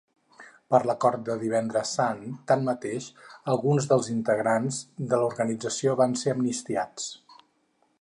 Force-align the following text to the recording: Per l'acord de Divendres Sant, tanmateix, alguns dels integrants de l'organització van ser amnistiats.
Per 0.75 0.77
l'acord 0.89 1.21
de 1.27 1.35
Divendres 1.43 1.91
Sant, 1.99 2.23
tanmateix, 2.53 3.11
alguns 3.55 3.91
dels 3.93 4.11
integrants 4.17 4.83
de 5.13 5.23
l'organització 5.23 5.97
van 6.05 6.21
ser 6.25 6.39
amnistiats. 6.39 7.11